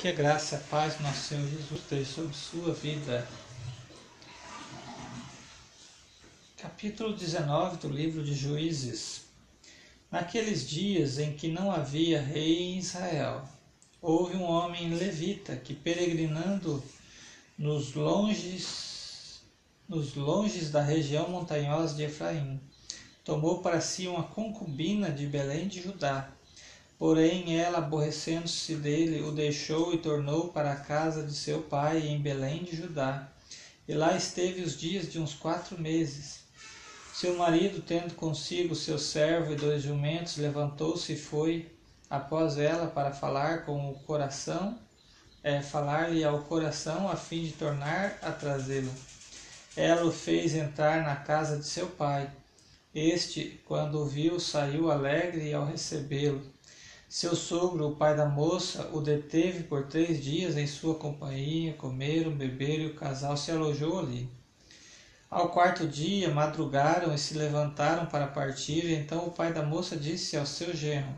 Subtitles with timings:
[0.00, 3.28] Que a graça e a paz do nosso Senhor Jesus esteja sobre sua vida.
[6.56, 9.26] Capítulo 19 do livro de Juízes.
[10.10, 13.46] Naqueles dias em que não havia rei em Israel,
[14.00, 16.82] houve um homem levita que, peregrinando
[17.58, 19.42] nos longes,
[19.86, 22.58] nos longes da região montanhosa de Efraim,
[23.22, 26.32] tomou para si uma concubina de Belém de Judá
[27.00, 32.20] Porém, ela, aborrecendo-se dele, o deixou e tornou para a casa de seu pai em
[32.20, 33.26] Belém de Judá.
[33.88, 36.40] E lá esteve os dias de uns quatro meses.
[37.14, 41.72] Seu marido, tendo consigo seu servo e dois jumentos, levantou-se e foi
[42.10, 44.78] após ela para falar com o coração,
[45.42, 48.92] é, falar-lhe ao coração a fim de tornar a trazê-lo.
[49.74, 52.30] Ela o fez entrar na casa de seu pai.
[52.94, 56.59] Este, quando o viu, saiu alegre ao recebê-lo.
[57.12, 62.30] Seu sogro, o pai da moça, o deteve por três dias em sua companhia, comeram,
[62.30, 64.30] beberam e o casal se alojou ali.
[65.28, 69.96] Ao quarto dia, madrugaram e se levantaram para partir, e então o pai da moça
[69.96, 71.12] disse ao seu genro,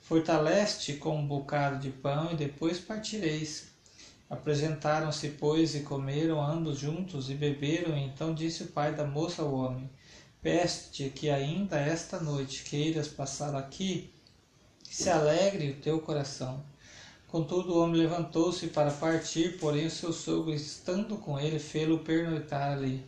[0.00, 3.68] Fortaleste com um bocado de pão e depois partireis.
[4.30, 9.42] Apresentaram-se, pois, e comeram ambos juntos e beberam, e então disse o pai da moça
[9.42, 9.90] ao homem,
[10.40, 14.10] Peste que ainda esta noite queiras passar aqui,
[14.88, 16.64] que se alegre o teu coração.
[17.28, 22.72] Contudo, o homem levantou-se para partir, porém o seu sogro, estando com ele, fê-lo pernoitar
[22.72, 23.04] ali.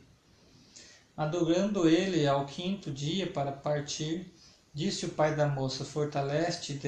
[1.16, 4.30] Madrugando ele ao quinto dia para partir,
[4.74, 6.78] disse o pai da moça: Fortaleste,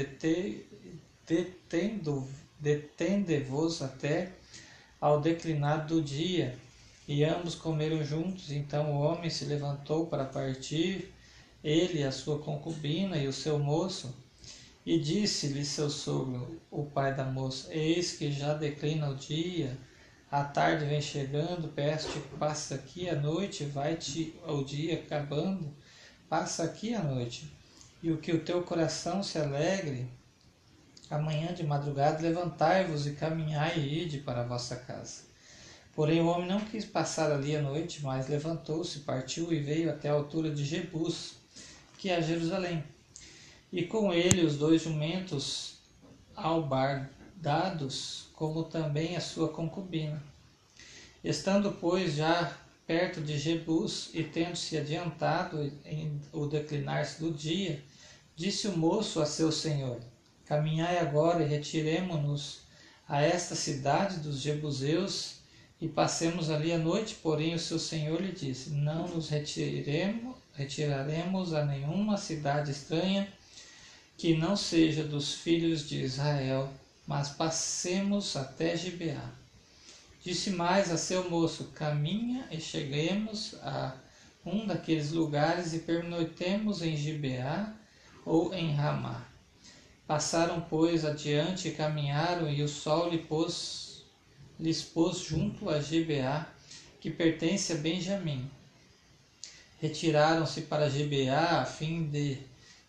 [2.60, 4.32] detende-vos até
[5.00, 6.58] ao declinar do dia.
[7.08, 8.50] E ambos comeram juntos.
[8.52, 11.12] Então o homem se levantou para partir,
[11.64, 14.21] ele, a sua concubina e o seu moço.
[14.84, 19.78] E disse-lhe seu sogro, o pai da moça: Eis que já declina o dia,
[20.28, 25.72] a tarde vem chegando, peço-te que passe aqui a noite, vai-te o dia acabando,
[26.28, 27.52] passa aqui a noite.
[28.02, 30.08] E o que o teu coração se alegre,
[31.08, 35.22] amanhã de madrugada levantai-vos e caminhai e ide para a vossa casa.
[35.94, 40.08] Porém o homem não quis passar ali a noite, mas levantou-se, partiu e veio até
[40.08, 41.34] a altura de Jebus,
[41.98, 42.82] que é Jerusalém
[43.72, 45.78] e com ele os dois jumentos
[46.36, 50.22] albardados, como também a sua concubina.
[51.24, 52.54] Estando, pois, já
[52.86, 57.82] perto de Jebus e tendo-se adiantado em o declinar-se do dia,
[58.36, 60.00] disse o moço a seu senhor:
[60.44, 62.62] Caminhai agora e retiremo-nos
[63.08, 65.36] a esta cidade dos Jebuseus
[65.80, 67.14] e passemos ali a noite.
[67.22, 73.28] Porém, o seu senhor lhe disse: Não nos retiremos, retiraremos a nenhuma cidade estranha
[74.22, 76.72] que não seja dos filhos de Israel,
[77.04, 79.28] mas passemos até Gibeá.
[80.22, 83.96] Disse mais a seu moço: Caminha e cheguemos a
[84.46, 87.74] um daqueles lugares e pernoitemos em Gibeá
[88.24, 89.26] ou em Ramá.
[90.06, 94.04] Passaram, pois, adiante e caminharam, e o sol lhe pôs,
[94.56, 96.46] lhes pôs junto a Gibeá,
[97.00, 98.48] que pertence a Benjamim.
[99.80, 102.38] Retiraram-se para Gibeá a fim de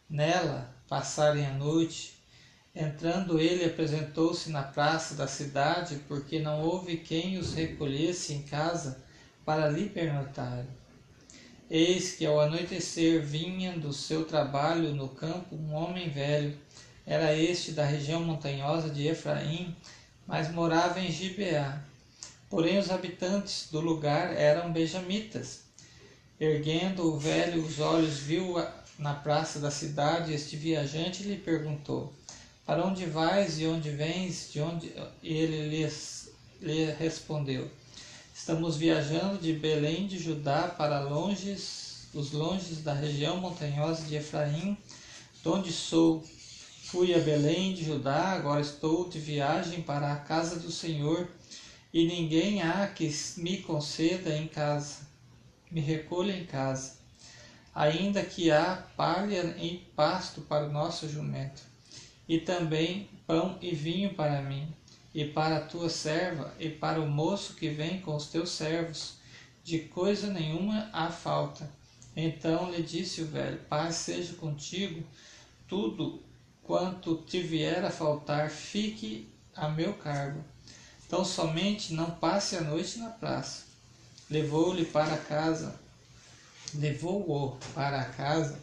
[0.07, 2.13] nela passarem a noite.
[2.75, 9.03] Entrando ele, apresentou-se na praça da cidade, porque não houve quem os recolhesse em casa
[9.43, 10.63] para lhe pernoitar.
[11.67, 16.55] Eis que ao anoitecer vinha do seu trabalho no campo um homem velho.
[17.07, 19.75] Era este da região montanhosa de Efraim,
[20.27, 21.81] mas morava em Gibeá.
[22.51, 25.61] Porém os habitantes do lugar eram benjamitas.
[26.39, 28.59] Erguendo o velho os olhos, viu
[28.97, 32.13] na praça da cidade, este viajante lhe perguntou:
[32.65, 34.49] Para onde vais e onde vens?
[34.51, 36.31] De onde e ele lhes,
[36.61, 37.69] lhe respondeu:
[38.33, 44.77] Estamos viajando de Belém de Judá para longes, os longes da região montanhosa de Efraim,
[45.41, 46.23] de onde sou.
[46.85, 51.27] Fui a Belém de Judá, agora estou de viagem para a casa do Senhor,
[51.91, 54.97] e ninguém há que me conceda em casa,
[55.71, 57.02] me recolha em casa
[57.73, 61.61] ainda que há palha e pasto para o nosso jumento,
[62.27, 64.67] e também pão e vinho para mim,
[65.13, 69.15] e para a tua serva, e para o moço que vem com os teus servos,
[69.63, 71.69] de coisa nenhuma há falta.
[72.15, 75.03] Então lhe disse o velho: Paz seja contigo,
[75.67, 76.21] tudo
[76.61, 80.43] quanto te vier a faltar, fique a meu cargo.
[81.05, 83.65] Então somente não passe a noite na praça.
[84.29, 85.82] Levou-lhe para casa
[86.75, 88.59] levou-o para a casa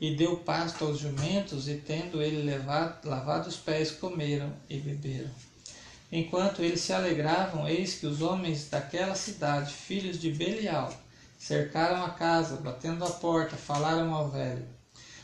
[0.00, 5.30] e deu pasto aos jumentos, e tendo ele levado, lavado os pés, comeram e beberam.
[6.10, 10.92] Enquanto eles se alegravam, eis que os homens daquela cidade, filhos de Belial,
[11.38, 14.64] cercaram a casa, batendo a porta, falaram ao velho.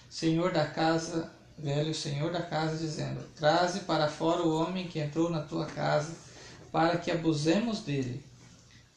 [0.08, 5.31] Senhor da casa, velho senhor da casa, dizendo: Traze para fora o homem que entrou
[5.31, 6.12] na tua casa,
[6.72, 8.25] para que abusemos dele.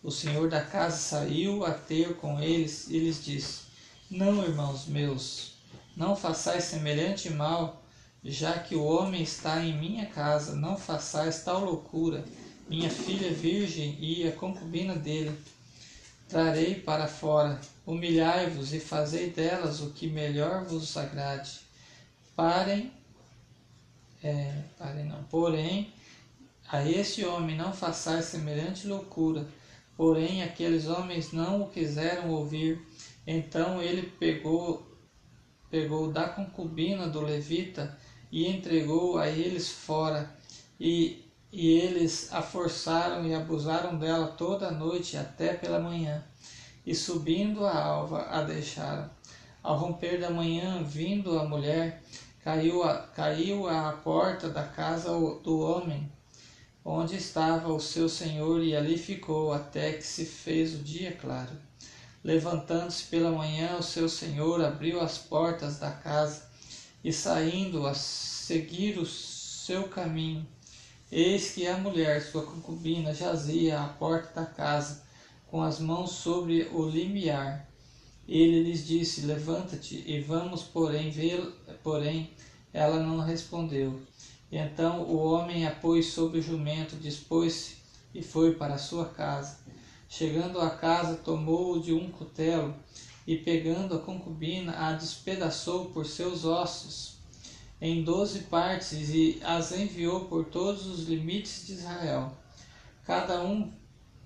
[0.04, 3.62] O senhor da casa saiu a ter com eles e lhes disse:
[4.12, 5.54] Não, irmãos meus,
[5.96, 7.82] não façais semelhante mal,
[8.22, 12.26] já que o homem está em minha casa, não façais tal loucura.
[12.68, 15.40] Minha filha virgem e a concubina dele
[16.28, 17.62] trarei para fora.
[17.86, 21.62] Humilhai-vos e fazei delas o que melhor vos agrade.
[22.36, 22.92] Parem,
[24.22, 25.94] é, parem não, porém,
[26.70, 29.48] a este homem não façais semelhante loucura
[29.96, 32.82] Porém, aqueles homens não o quiseram ouvir.
[33.26, 34.86] Então ele pegou,
[35.70, 37.98] pegou da concubina do levita
[38.32, 40.36] e entregou a eles fora.
[40.80, 46.24] E, e eles a forçaram e abusaram dela toda a noite até pela manhã.
[46.86, 49.10] E subindo a alva, a deixaram.
[49.62, 52.04] Ao romper da manhã, vindo a mulher,
[52.44, 56.12] caiu, a, caiu à porta da casa do homem
[56.86, 61.52] onde estava o seu senhor, e ali ficou até que se fez o dia claro.
[62.24, 66.44] Levantando-se pela manhã, o seu senhor abriu as portas da casa
[67.04, 70.46] e, saindo a seguir o seu caminho,
[71.12, 75.04] eis que a mulher, sua concubina, jazia à porta da casa,
[75.48, 77.70] com as mãos sobre o limiar.
[78.28, 81.40] Ele lhes disse: Levanta-te e vamos, porém, vê
[81.84, 82.32] porém,
[82.74, 84.02] ela não respondeu.
[84.56, 87.78] Então o homem a pôs sobre o jumento, dispôs-se
[88.14, 89.58] e foi para sua casa.
[90.08, 92.76] Chegando à casa, tomou-o de um cutelo
[93.26, 97.18] e, pegando a concubina, a despedaçou por seus ossos
[97.82, 102.32] em doze partes e as enviou por todos os limites de Israel.
[103.04, 103.74] Cada um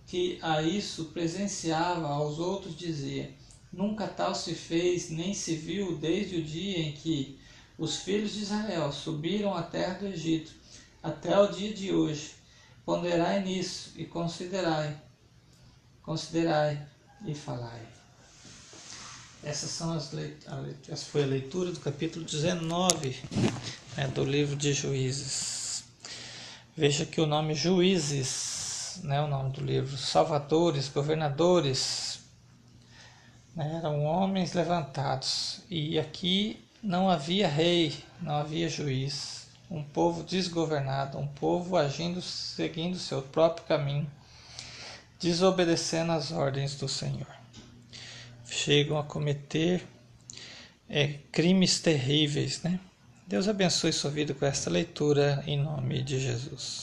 [0.06, 3.34] que a isso presenciava aos outros dizia:
[3.72, 7.40] Nunca tal se fez nem se viu desde o dia em que
[7.78, 10.52] os filhos de Israel subiram à terra do Egito
[11.02, 12.36] até o dia de hoje.
[12.86, 14.96] Ponderai nisso e considerai,
[16.02, 16.82] considerai
[17.26, 17.82] e falai.
[19.44, 23.16] Essas são as leituras, essa foi a leitura do capítulo 19
[23.96, 25.84] né, do livro de Juízes.
[26.76, 32.20] Veja que o nome Juízes, né, o nome do livro, salvadores, governadores,
[33.56, 35.62] né, eram homens levantados.
[35.70, 42.98] E aqui não havia rei, não havia juiz, um povo desgovernado, um povo agindo seguindo
[42.98, 44.10] seu próprio caminho,
[45.20, 47.28] desobedecendo às ordens do Senhor.
[48.46, 49.86] Chegam a cometer
[50.90, 52.80] é, crimes terríveis, né?
[53.28, 56.76] Deus abençoe sua vida com esta leitura em nome de Jesus.